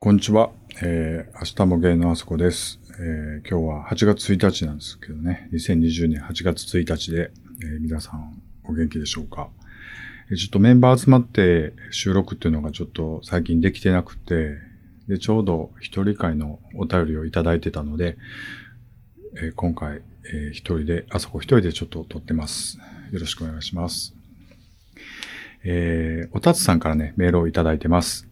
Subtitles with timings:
[0.00, 0.52] こんにちは。
[0.80, 7.32] えー、明日も芸のあそこです、えー今日は8月1日なんですけどね、2020年8月1日で、
[7.64, 9.48] えー皆さんお元気でしょうか。
[10.30, 14.58] えーちょっとメンバー集まって収録っていうのがちょっと最近できてなくて、
[15.08, 18.18] で、ちょうど一人会のお便りをいただいてたので、
[19.42, 20.02] えー今回、
[20.32, 22.78] えー一人で、あそこ一人でちょっと撮ってます。
[23.10, 24.14] よろしくお願いします。
[25.64, 28.27] えー、おたつさんからね、メールをいただいてます。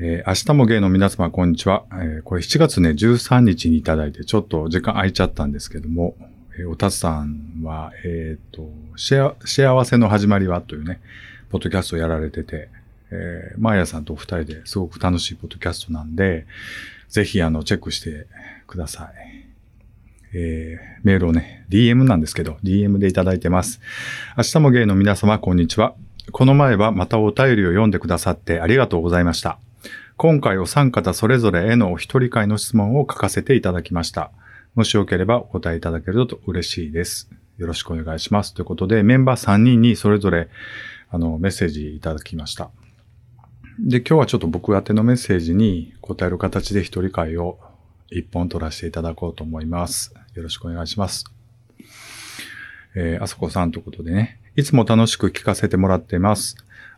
[0.00, 1.84] えー明日も芸の皆様、こんにちは。
[1.92, 6.16] えーこれ7月ね、13日にいただいて、ちょっと時間空いちゃったんですけども、
[6.58, 11.00] えーおたつさんは、えっ、と、幸幸せの始まりはというね、
[11.48, 12.68] ポッドキャストをやられてて、
[13.12, 16.46] えー、マーヤさんとお二人ですごく楽しいポッドキャストなんで、
[17.08, 18.26] ぜひ、あの、チェックして
[18.66, 19.10] ください。
[20.32, 23.80] えーメールをね、DM なんですけど、DM でいただいてます。
[24.36, 25.94] 明日も芸の皆様、こんにちは。
[26.32, 29.58] この前はまたお便りを読んでくださってありがとうございました。
[30.16, 34.30] 今回お三方それぞれへのお一人会の質問を書かせていただきました。
[34.76, 37.28] もしよければお答えいただけると嬉しいです。
[37.58, 38.54] よろしくお願いします。
[38.54, 40.48] ということで、メンバー3人にそれぞれ
[41.10, 42.70] あのメッセージいただきました。
[43.80, 47.58] で、今日はちょっと僕宛てのメッセージに答える形で一人会を
[48.08, 50.14] 一本取らせていただこうと思います。
[50.34, 51.24] よろしくお願いします。
[52.94, 56.56] えーあそこさんということでね、いつも楽しく聞かせてもらっています。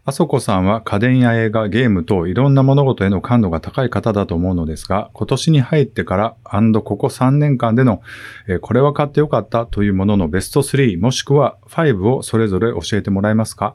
[0.09, 8.03] あそこさんは家電や映画、ゲームといろんな物事への感度が高い方だと思うのですが、今年に入ってからここ3年間での、
[8.47, 13.75] えこれは買ってよかったというもののベスト3もしくは5をそれぞれ教えてもらえますか？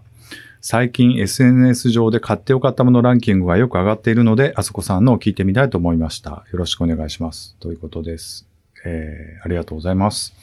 [0.62, 6.46] 最近 SNS 上で買ってよかったものランキングがよく上がっているので、あそこさんのを聞いてみたいと思いました。
[6.54, 7.58] よろしくお願いします。
[7.60, 8.48] ということです。
[8.86, 10.34] えーありがとうございます。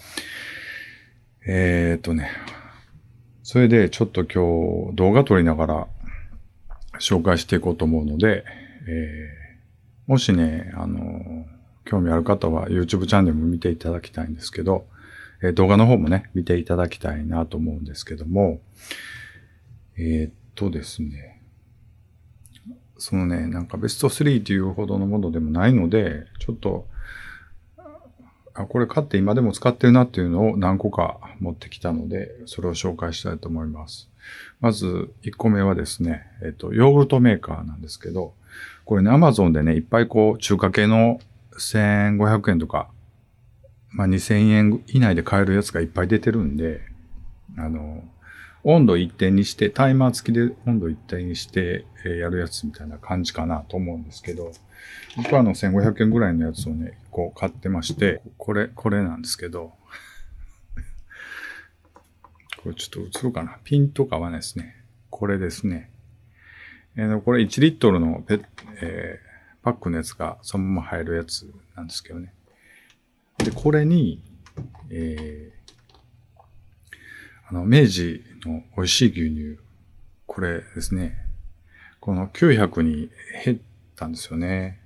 [1.46, 2.30] えーっとね、
[3.50, 5.86] それでちょっと今日動画撮りながら
[7.00, 8.44] 紹介していこうと思うので、
[8.86, 11.46] えーもしね、あの、
[11.86, 14.86] 興味ある方は YouTube チャンネルも見ていただきたいんですけど、
[15.42, 18.60] えー動画の方もね、見ていただきたいなと思うんですけども、
[19.96, 21.40] えーっとですね、
[22.98, 26.86] そのね、なんかベスト3というほどのものでもないので、ちょっと、
[28.58, 34.10] あ、これ買って今でも使ってるなっていうのを何個か持ってきたので、それを紹介したいと思います。
[34.60, 38.34] まず、1個目はですね、えっと、ヨーグルトメーカーなんですけど、
[38.84, 41.20] これね、アマゾンでね、いっぱいこう、中華系の
[41.52, 42.88] 1500円とか、
[43.90, 46.80] まあ2000円以内で買えるやつがいっぱい出てるんで、
[47.56, 48.02] あの、
[48.64, 54.52] 温度一定にして、タイマー付きで温度一定にして、えやるやつみたいな感じかなと思うんですけど、
[55.16, 59.72] 僕はあの1500円ぐらいのやつをね、こう買ってまして、これ、これなんですけど、
[62.62, 64.76] これちょっと映るかなピンとかはないですね。
[65.10, 65.90] これですね。
[66.96, 68.40] えーこれ1リットルのペ、
[68.82, 69.28] えー
[69.60, 72.32] パックのやつがそのまま入るやつなんですけどね。
[73.38, 74.22] で、これに、
[74.90, 75.57] えー
[77.50, 79.58] あの、明治の美味しい牛乳、
[80.26, 81.16] これですね。
[81.98, 83.10] この900に
[83.42, 83.58] 減っ
[83.96, 84.80] たんですよね。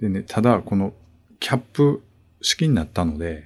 [0.00, 0.92] でね、ただ、この
[1.38, 2.02] キャップ
[2.40, 3.44] 式になったので、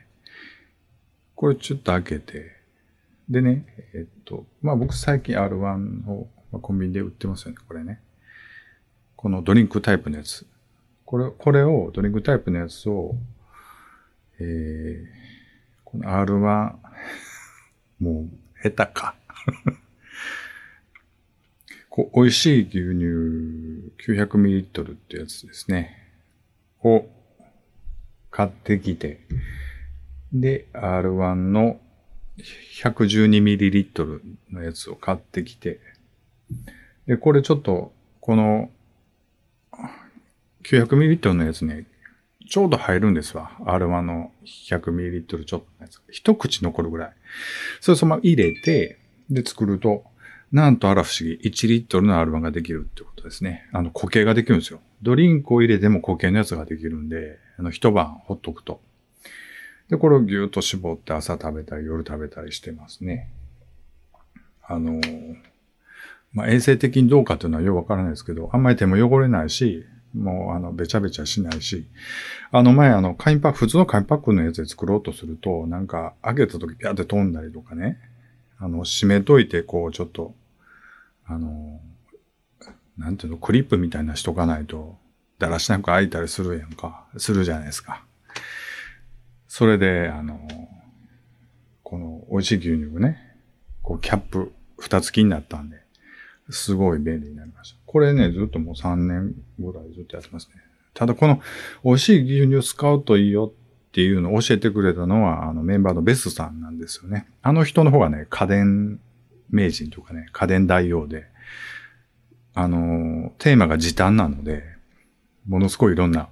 [1.35, 2.57] これちょっと開けて、
[3.29, 6.27] でね、えっと、まあ僕最近 R1 を、
[6.63, 8.01] コンビニで売ってますよね、これね。
[9.15, 10.47] このドリンクタイプのやつ。
[11.05, 13.15] これ、これを、ドリンクタイプのやつを、
[14.39, 15.07] えー、
[15.85, 16.90] この R1、
[18.01, 19.15] もう、下手か。
[21.91, 23.05] こ美味しい牛乳
[24.13, 25.97] 900ml ってやつですね。
[26.83, 27.07] を
[28.31, 29.21] 買ってきて、
[30.33, 31.81] で、R1 の
[32.83, 35.81] 112ml のやつを買ってきて、
[37.07, 38.71] で、これちょっと、この
[40.63, 41.87] 900ml のやつね、
[42.51, 43.53] ちょうど入るんですわ。
[43.61, 46.03] R1 の 100ml ちょっとのやつ。
[46.11, 47.13] 一口残るぐらい。
[47.81, 48.99] それそのまま入れて、
[49.31, 50.03] で作ると、
[50.51, 53.69] なんとあら不思議、1リットルの R1 ができるってことですね。
[53.73, 54.81] あの、固形ができるんですよ。
[55.01, 58.81] ドリンクを入れても固形のやつができるんで、あの、一晩ほっとくと。
[59.89, 63.31] で、これをぎゅーっと絞って朝食べたり夜食べたりしてますね。
[64.67, 65.01] あの、
[66.33, 69.85] まあ、衛生的にどうかっていうのはよくわからないですけど、あんまり手も汚れないし、
[70.15, 71.87] もう、あの、べちゃべちゃしないし、
[72.51, 77.99] あの前、あの、紙パック、普通の紙パックのやつで作ろうとすると、なんか、開けた時ピャって飛んだりとかね、
[78.59, 80.35] あの、閉めといて、こう、ちょっと、
[81.27, 81.81] あの、
[82.99, 84.99] なんていうの、クリップみたいなしとかないと、
[85.39, 88.05] だらしなく開いたりするやんか、するじゃないですか。
[89.49, 90.41] それで、あの、
[91.83, 93.19] この美味しい牛乳ね、
[93.83, 95.79] こうキャップ蓋付きになったんで、
[96.51, 97.80] すごい便利になりました。
[97.91, 100.63] これね、ずっともう3年ぐらいずっとやってますね。
[100.95, 101.41] ただこの
[101.83, 107.27] 美味しい牛乳を使うといいよっていうのを教えてくれたのは、あのメンバーのベスさんなんですよね。
[107.43, 109.01] あの人の方がね、家電
[109.51, 111.27] 名人とかね、家電大王で、
[112.55, 114.63] あの、テーマが時短なので、
[115.49, 116.29] ものすごいいろんな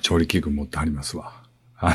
[0.00, 1.42] 調理器具持ってありますわ。
[1.76, 1.94] あ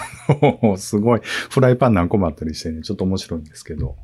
[0.61, 3.95] の、すごい、フライパン何個もあったりしてね、ちょっと面白いんですけど、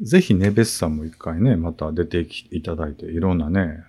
[0.00, 3.84] ぜひね、ベスさんも一回ね、また出てきいただいて、いろんなね、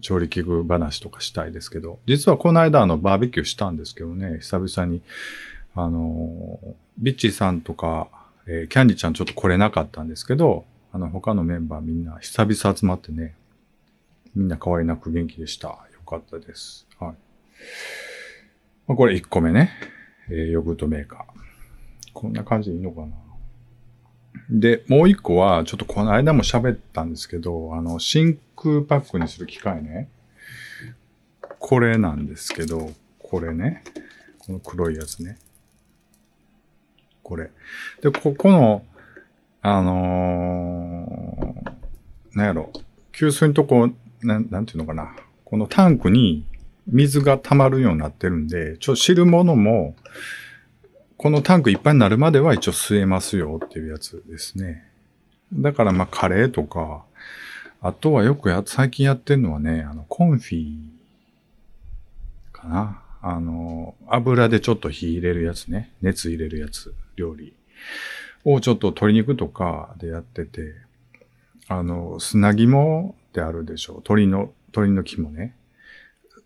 [0.00, 5.02] 調理器具話とかしたいですけど、実はこの間あのバーベキューしたんですけどね、久々に、
[5.74, 6.58] あの、
[6.98, 8.08] ビッチーさんとか、
[8.46, 13.34] えー、キャンディちゃんちょっと来れなかったんですけど、あの、他のメンバーみんな久々集まってね、
[14.34, 15.68] みんな変わりなく元気でした。
[15.68, 16.86] よかったです。
[16.98, 17.14] はい。
[18.86, 19.70] まあ、これ1個目ね。
[20.28, 21.20] えー、ヨーグルトメーカー。
[22.12, 23.23] こんな感じでいいのかな。
[24.50, 30.08] で、もう1個は、ちょっとこの間も喋ったんですけど、あの、真空パックにする機械ね。
[31.58, 33.82] これなんですけど、これね。
[34.38, 35.38] この黒いやつね。
[37.22, 37.50] これ。
[38.02, 38.84] で、ここの、
[39.62, 42.70] あのー、なんやろ、
[43.12, 43.90] 給水のとこ、
[44.22, 45.16] なん、なんていうのかな。
[45.44, 46.44] このタンクに
[46.86, 49.96] 水が溜まるようになってるんで、ちょっと、汁物も、
[51.16, 54.84] このタンクいっぱいになるまでは一応吸えますよっていうやつですね。
[55.52, 57.04] だからまあカレーとか、
[57.80, 60.76] あとはよくや、最近やってるのはね、あの、コンフィ
[62.52, 63.02] かな。
[63.20, 65.92] あの、油でちょっと火入れるやつね。
[66.02, 67.54] 熱入れるやつ、料理。
[68.44, 70.74] をちょっと鶏肉とかでやってて、
[71.68, 73.96] あの、砂肝ってあるでしょう。
[73.96, 75.56] 鶏の、鶏の肝ね。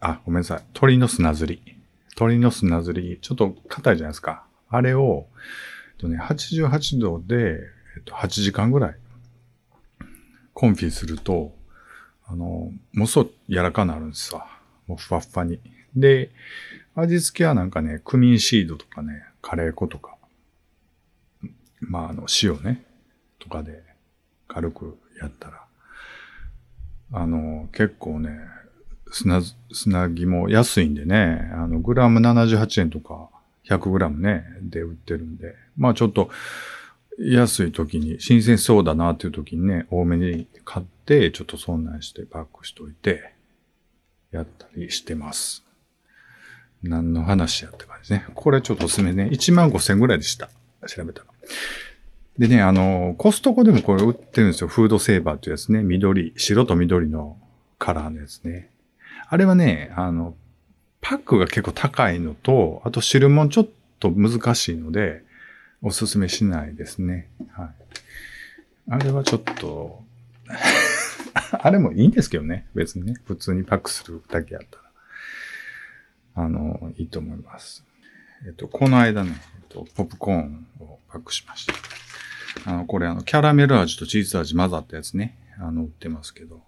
[0.00, 0.58] あ、ごめんなさい。
[0.74, 1.62] 鶏の砂ずり。
[2.10, 4.44] 鶏の砂ずり、ちょっと硬いじゃないですか。
[4.70, 5.26] あれを、
[5.92, 7.60] えっとね、88度で、
[7.96, 8.96] えっと、8時間ぐらい、
[10.52, 11.52] コンフィすると、
[12.26, 14.46] あの、もうそ柔らかになるんですわ。
[14.86, 15.60] もうふわふわに。
[15.96, 16.30] で、
[16.94, 20.16] 味付けはなんかね、クミンシードとかね、カレー粉とか、
[21.80, 22.84] まあ、あの、塩ね、
[23.38, 23.82] とかで
[24.48, 25.64] 軽くやったら、
[27.12, 28.40] あの、結構ね、
[29.10, 29.40] 砂、
[29.72, 33.30] 砂木も安いんでね、あの、グラム78円とか、
[33.68, 36.30] 100グラムね、で売ってるんで、まあちょっと、
[37.18, 43.34] 安い時に、新鮮そうだなっていう時にね、多めに買って、ちょっとそんなんしてパックしといて、
[44.30, 45.64] やったりしてます。
[46.82, 48.24] 何の話やって感じね。
[48.34, 49.28] これちょっとおすすめね。
[49.32, 50.48] 1万5千ぐらいでした。
[50.86, 51.26] 調べたら。
[52.38, 54.68] でね、あの、コストコでもこれ売ってるんですよ。
[54.68, 55.82] フードセーバーっていうやつね。
[55.82, 57.36] 緑、白と緑の
[57.78, 58.70] カラーのやつね。
[59.28, 60.36] あれはね、あの、
[61.00, 63.68] パックが結構高いのと、あと汁もちょっ
[64.00, 65.22] と難しいので、
[65.82, 67.28] おすすめしないですね。
[67.52, 67.68] はい。
[68.90, 70.02] あれはちょっと
[71.52, 72.66] あれもいいんですけどね。
[72.74, 73.14] 別にね。
[73.26, 76.44] 普通にパックするだけやったら。
[76.44, 77.84] あの、いいと思います。
[78.46, 81.74] えっと、この間ね、えっと、ポップコーンをパックしました。
[82.64, 85.36] あの、これあの、キャラメル味とチーズ味混ざったやつね。
[85.58, 86.62] あの、売ってますけど。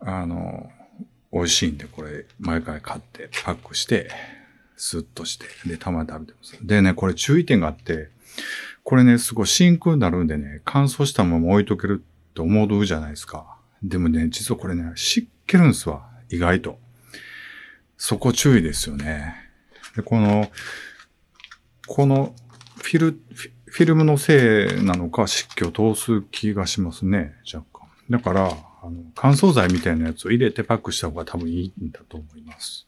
[0.00, 0.70] あの、
[1.32, 4.10] 美味しいんで、これ、毎回買ってパックして、
[4.76, 6.58] スッとして、で、たまに食べてます。
[6.60, 8.10] でね、これ注意点があって、
[8.84, 13.56] これね、すごい真空になるんでね、乾燥したまま置いとけるって思うじゃないですか。
[13.82, 16.08] でもね、実はこれね、湿気るんですわ。
[16.28, 16.78] 意外と。
[17.96, 19.34] そこ注意ですよね。
[19.96, 20.50] で、この、
[21.86, 22.34] この
[22.82, 23.20] フィル、
[23.66, 27.88] フィルムのせいなのか湿気を通す気がしますね、若干。
[28.10, 32.86] だから、あの、乾燥剤みたいなやつを入れてパックした方が多分いいんだと思います。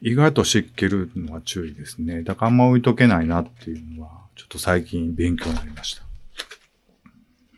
[0.00, 2.22] 意外と湿気るのは注意ですね。
[2.22, 6.02] だからあんま置いとけないなっていうのは、ちょっと最近勉強になりました。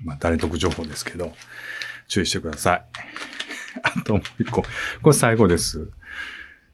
[0.03, 1.33] まあ、誰得情報ですけど、
[2.09, 2.85] 注意してください。
[3.83, 4.63] あともう一個。
[5.03, 5.91] これ最後です。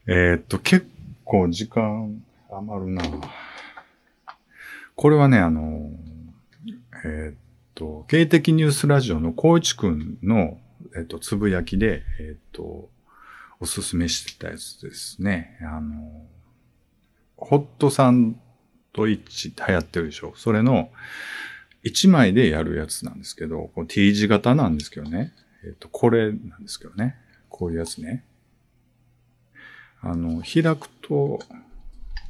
[0.07, 0.89] えー、っと、結
[1.25, 3.03] 構時間余るな
[4.95, 5.91] これはね、あの、
[7.05, 7.35] えー、っ
[7.75, 10.59] と、経的ニュースラジオの光一くんの、
[10.97, 12.91] えっと、つぶやきで、えっと、
[13.61, 15.59] おすすめしてたやつですね。
[15.63, 16.27] あの、
[17.37, 18.41] ホットサン
[18.93, 20.33] ドイッチって流行ってるでしょ？
[20.37, 20.91] それの
[21.85, 25.33] 1枚でやるやつなんですけど、こ T 字型なんですけどね。
[25.65, 27.17] えっ、と、これなんですけどね。
[27.49, 28.25] こういうやつね。
[30.01, 31.41] あの、開くと、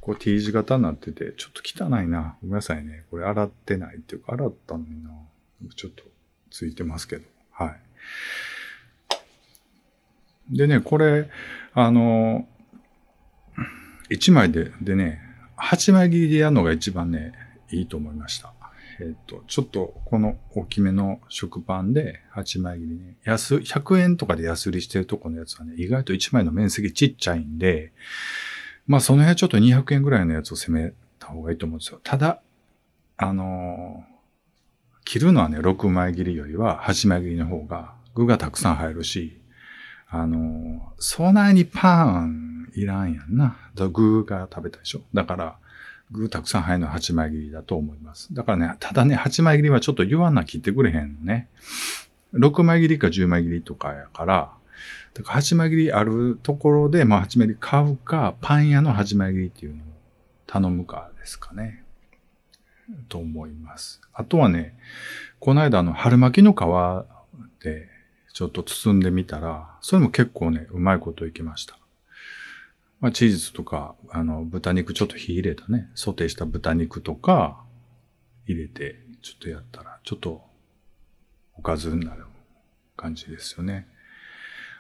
[0.01, 2.37] こう T 字型になってて、ちょっと汚いな。
[2.41, 3.05] ごめんなさいね。
[3.11, 5.11] これ洗ってないっていうか、洗ったのにな。
[5.75, 6.05] ちょっと
[6.51, 7.25] ついてますけど。
[7.51, 7.81] はい。
[10.51, 11.29] でね、これ、
[11.75, 12.47] あの、
[14.11, 15.21] 1枚で、でね、
[15.59, 17.33] 8枚切りでやるのが一番ね、
[17.71, 18.53] いいと思いました。
[19.01, 27.93] えっ、と、ちょっとこの大きめの食パンで8枚切りね、安、100円とかで安売りしてるとこのやつはね、意外と1枚の面積ちっちゃいんで、
[28.87, 32.01] まあその辺ちょっと200円ぐらいのやつを攻めた方がいいと思うんですよ。
[32.03, 32.41] ただ、
[33.17, 34.17] あのー
[35.07, 39.39] 切るのはね、6枚切りよりは8枚切りの方が具がたくさん入るし、
[40.09, 43.57] あのそないにパンいらんやんな。
[43.93, 45.03] 具が食べたでしょ。
[45.13, 45.57] だから、
[46.11, 48.33] 具たくさん入るのは8枚切りだと思います。
[48.33, 51.49] だからね、ただね、8枚切りはちょっと言わな切ってくれへんのね。
[52.33, 54.53] 6枚切りか10枚切りとかやから、
[55.15, 59.87] だから8枚切りあるところで、まあ8枚切り買うか、パン屋の8枚切りっていうのを
[60.47, 61.83] 頼むかですかね。
[63.09, 64.01] と思います。
[64.15, 64.79] あとはね、
[65.41, 67.89] この間あの春巻きの皮で
[68.37, 71.79] ちょっと包んでみたら、それも結構ね、うまいこといきました。
[73.01, 77.65] まあ、チーズとか、あの、豚肉ちょっと火入れたね、ソテーした豚肉とか
[78.45, 80.43] 入れて、ちょっとやったら、ちょっと
[81.55, 82.27] おかずになる
[82.95, 83.89] 感じですよね。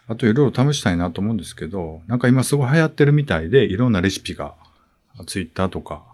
[0.07, 4.55] あといろいろ試したいなと思うんですけど、なんか今すごい流行ってるみたいで、いろんなレシピが
[5.25, 6.05] ツイッターとか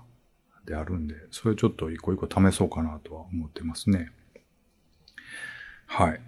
[0.64, 4.12] であるんで、それちょっと一個一個試そうかなとは思ってますね。
[5.88, 6.20] はい。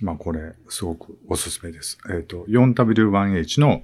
[0.00, 1.98] まあこれ、すごくおすすめです。
[2.10, 3.82] えっ、と、4W1H の、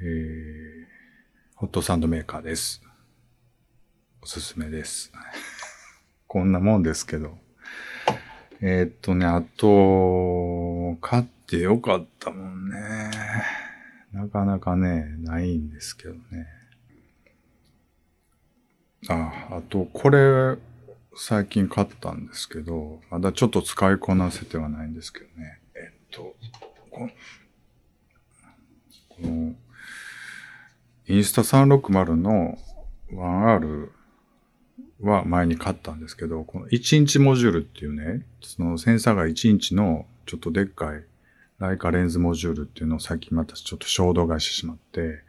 [0.00, 2.82] えー、ホットサンドメーカーです。
[4.22, 5.12] おすすめです。
[6.28, 7.38] こんなもんですけど。
[8.60, 13.10] えーっとね、あと、買ってよかったもんね。
[14.12, 16.46] なかなかね、ないんですけどね。
[19.08, 20.56] あ、あと、これ、
[21.20, 25.58] 最近買ったんですけど、まだちょっと使いこなせてはないんですけどね。
[25.74, 26.36] えっと、
[26.90, 27.10] こ
[29.08, 29.54] この、
[31.08, 32.56] インスタ360の
[33.10, 33.90] 1R
[35.00, 41.02] は前に買ったんですけど、この1インチモジュールっていうね、そのセンサーが1インチのちょっとでっかい
[41.58, 45.24] ライカレンズモジュールっていうのを最近またちょっと衝動買いしてしまって、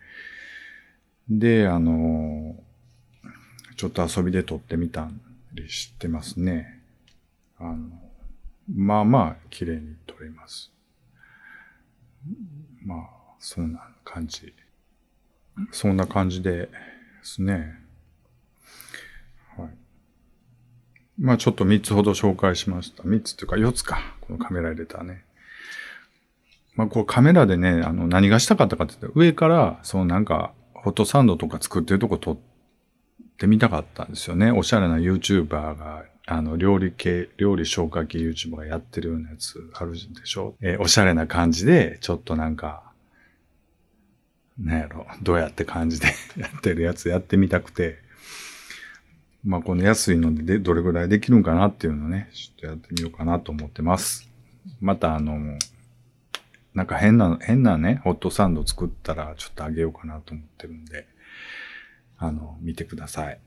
[1.27, 2.55] で、あの、
[3.75, 5.09] ちょっと遊びで撮ってみた
[5.63, 6.81] りしてますね。
[7.57, 7.89] あの、
[8.73, 10.71] まあまあ綺麗に撮れます。
[12.85, 12.99] まあ、
[13.39, 14.53] そんな感じ。
[15.71, 16.69] そんな感じでで
[17.23, 17.75] すね。
[19.57, 19.69] はい。
[21.19, 23.03] まあちょっと3つほど紹介しました。
[23.03, 23.99] 3つっていうか4つか。
[24.21, 25.25] このカメラ入れたね。
[26.75, 32.48] まあこうカメラでね、あの何がしたかったかって言ったら上からそのなんかホットサンドとか作ってるとこ撮って
[33.39, 34.51] ってみたかったんですよね。
[34.51, 40.55] おしゃれな YouTuber があの料理系、料理紹介系 YouTuber がやってるようなやつあるでしょ？
[40.61, 42.83] えーおしゃれな感じでちょっとなんか
[44.59, 47.99] なんやろ、どうやって感じで やってるやつやってみたくて、
[49.45, 54.29] まあこの安いのででどれぐらいできるんかなっていうのをね、ちょっとやってみようかなと思ってます。
[54.81, 55.57] またあの、
[56.73, 61.07] なんか変な、変なね、ホットサンド作ったらちょっとあげようかなと思ってるんで、
[62.19, 63.39] あの、見てください。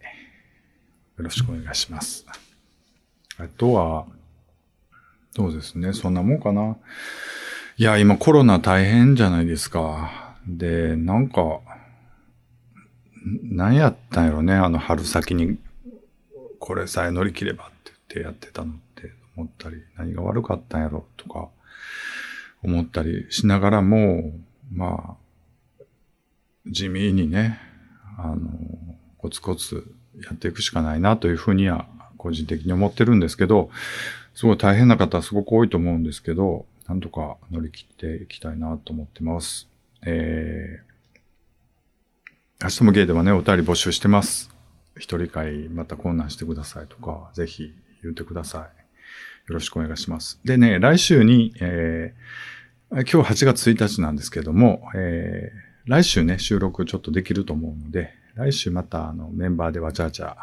[1.18, 2.26] よろしくお願いします。
[3.38, 4.06] あとは、
[5.36, 6.76] そうですね、そんなもんかな。
[7.76, 10.36] いや、今コロナ大変じゃないですか。
[10.46, 11.60] で、なんか、
[13.42, 15.58] 何やったんやろね、あの春先に、
[16.58, 21.48] これさえ乗り切ればって言ってやってたのって思ったり、何が悪かったんやろとか、
[22.62, 24.32] 思ったりしながらも、
[24.72, 25.84] まあ、
[26.66, 27.58] 地味にね、
[28.18, 28.50] あの、
[29.18, 29.92] コツコツ
[30.22, 31.86] やっていくしかないなというふうには、
[32.18, 33.70] 個人的に思ってるんですけど、
[34.34, 39.68] すごい大変な方はすごく多いと思うんですけど、なんとか乗り切っていきたいなと思ってます。
[40.04, 44.54] えー、明日もゲイではね、お便り募集してます。
[44.96, 48.82] 一人会また困難してくださいとか、ぜひ言ってください。
[49.48, 50.40] よろしくお願いします。
[50.44, 60.36] でね、来週に、えー、今日8月1日なんですけども、えー、来週ね、収録ちょっとできると思うので、来週またあのメンバーでわちゃわちゃ、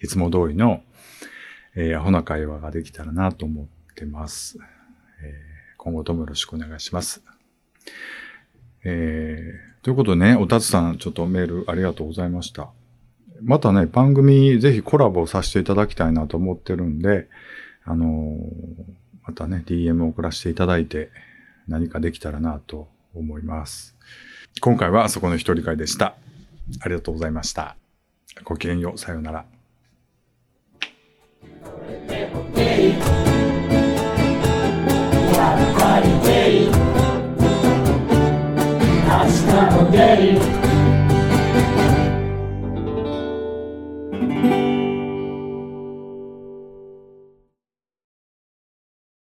[0.00, 0.82] いつも通りの、
[1.74, 4.58] えー、アホな会話ができたらなと思ってます。
[5.22, 5.54] えー
[5.84, 7.22] 今後ともよろしくお願いします。
[8.84, 12.70] えー、ということでね、おたつさん、ちょっとメールありがとうございました。
[13.42, 17.28] またね、番組ぜひコラボさせていただきたいなと思ってるんで、
[17.84, 21.10] あのーまたね、DM を送らせていただいて、
[21.68, 23.94] 何かできたらなと思います。
[24.60, 26.14] 今回はあそこの一人会でした。
[26.80, 27.76] ありがとうございました。
[28.44, 28.98] ごきげんよう。
[28.98, 29.44] さようなら。